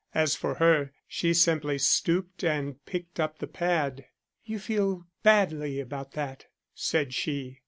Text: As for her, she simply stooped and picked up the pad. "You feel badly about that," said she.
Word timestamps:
As 0.15 0.35
for 0.35 0.55
her, 0.55 0.91
she 1.07 1.31
simply 1.31 1.77
stooped 1.77 2.43
and 2.43 2.83
picked 2.87 3.19
up 3.19 3.37
the 3.37 3.45
pad. 3.45 4.05
"You 4.43 4.57
feel 4.57 5.05
badly 5.21 5.79
about 5.79 6.13
that," 6.13 6.47
said 6.73 7.13
she. 7.13 7.59